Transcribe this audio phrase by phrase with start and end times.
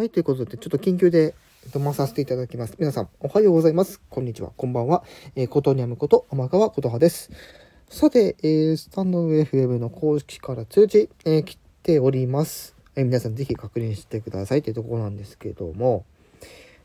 [0.00, 2.74] はい、ということで、ちょっと緊急で読まさせていただきます。
[2.78, 4.00] 皆さん、おはようございます。
[4.08, 5.04] こんにちは、こんばんは。
[5.36, 7.30] えー、ことにゃむこと、天川ことはです。
[7.90, 12.74] さて、えー、スタンド FM の公式から通知、えー、来ております。
[12.96, 16.06] えー、皆さん、ぜひ確認してくださいというところなんですけども、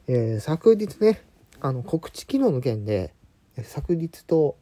[0.10, 1.22] えー、昨日ね、
[1.62, 3.14] あの、告知機能の件で、
[3.64, 4.58] 昨日と、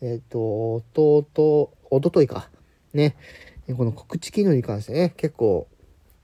[0.00, 2.50] えっ、ー、と、おとと、おとといか、
[2.94, 3.14] ね、
[3.76, 5.68] この告知機能に関してね、結構、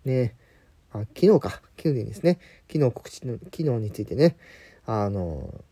[0.04, 0.34] ね、
[0.93, 2.38] あ昨日か、昨日ですね、
[2.71, 4.36] 昨日告知の機能についてね、
[4.86, 5.62] あの、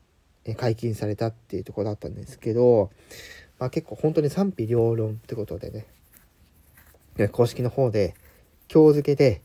[0.56, 2.90] 解禁されたっていうところだったんですけど、
[3.58, 8.14] まあ、結構本当に賛否両論ってことでね、公式の方で
[8.72, 9.42] 今日付けで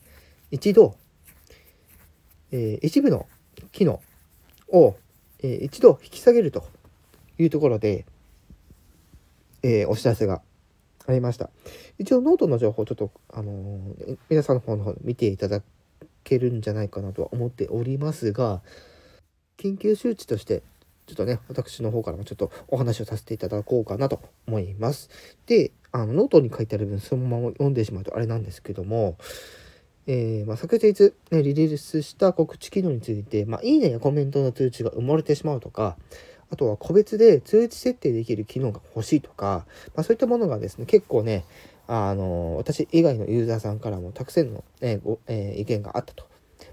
[0.52, 0.96] 一度、
[2.52, 3.28] えー、一部の
[3.74, 4.02] 機能
[4.70, 4.96] を、
[5.40, 6.66] えー、一度引き下げると
[7.38, 8.06] いうところで、
[9.64, 10.42] えー、お知らせが
[11.08, 11.50] ありました。
[11.98, 15.62] 一応ノートの情報ちょっと、あのー、皆さんの方の方見ていただ
[16.24, 18.62] けるんじゃないかなとは思っておりますが、
[19.58, 20.64] 緊急周知として、
[21.06, 25.10] ちょっとね、私の方からもちょっとお話をさせていただこうかなと思います。
[25.46, 29.18] で、あの、ノートに書いてある分、そのまま読んでしまうとあれなんですけども、
[30.08, 35.98] えー、まあ、昨日、ね、リリースした告知機能について、まあ、いいねやコメントの通知が埋もれてしまうとか、
[36.56, 41.44] あとは個別で通知設定できる機能が欲しいとか、まあ、そういったものがですね、結構ね、
[41.86, 46.26] あの、私以外のユーザーさんからもたくさんの、ねごえー、意見があったと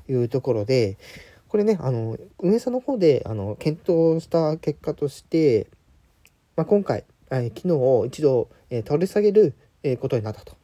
[0.09, 0.99] いうところで、
[1.49, 5.67] これね、あの、運営さんの方で、あの、検討した結果として、
[6.55, 10.57] まあ、今回、えー、機能を一度、えー、取り下げる、え、ことになったと。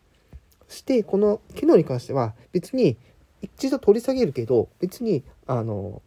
[0.68, 2.96] そして、この機能に関しては、別に、
[3.42, 6.02] 一度取り下げるけど、別に、あの、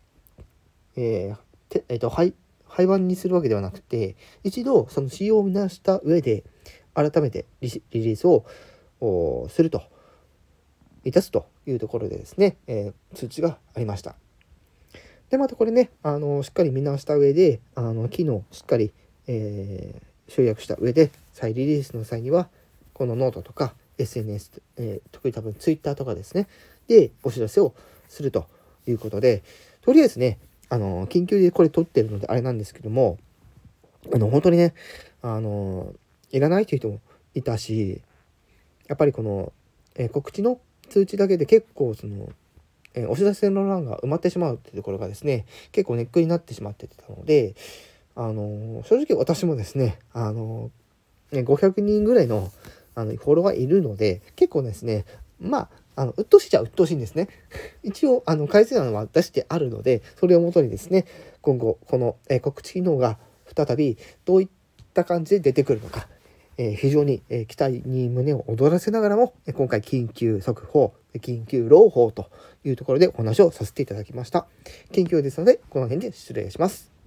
[0.96, 2.34] えー、えっ、ー、と、はい、
[2.82, 6.44] 廃盤にするわけではなくて、一度その仕様を見直した上で、
[6.94, 8.46] 改めてリリースを
[9.50, 9.84] すると、
[11.04, 14.16] いたすというところでですね、えー、通知がありました。
[15.30, 18.92] で、またこれね、あの、しっかり見直した上で、あの、機能をしっかり、
[19.28, 22.50] えー、集約した上で、再リリースの際には、
[22.94, 26.48] このノートとか SNS、えー、特に多分 Twitter とかですね、
[26.88, 27.74] で、お知らせを
[28.10, 28.48] すると
[28.88, 29.44] いうことで、
[29.82, 30.38] とりあえずね、
[30.72, 33.18] あの、緊急でこれ撮ってるのであれなんですけども、
[34.14, 34.74] あの、本当にね、
[35.22, 35.94] あの、
[36.32, 37.02] いらないという人も
[37.36, 38.02] いたし、
[38.88, 39.52] やっぱりこの、
[39.96, 42.30] えー、告知の通知だけで結構その、
[42.94, 47.54] えー、お知らせの欄が埋まってしまうっていうところがですね、結構ネックになってしまってたので、
[48.16, 50.72] あの正直私もですね、あの
[51.34, 52.50] ね、500人ぐらいの
[52.96, 55.04] あのフォロワーいるので、結構ですね、
[55.42, 57.28] まあ、あの、鬱陶しいちゃ鬱陶しいんですね。
[57.84, 61.06] 一応、あの、改正案は出してあるので、それをもとにですね、
[61.42, 63.18] 今後、この、え、告知機能が
[63.56, 64.50] 再びどういっ
[64.94, 66.08] た感じで出てくるのか、
[66.58, 72.30] え、非常に、え、期待に胸を躍らせながらも、え今回、緊急速報、緊急朗報と
[72.64, 74.48] いうところでお話をさせていただきました。
[74.92, 77.01] 緊急ですので、この辺で失礼します。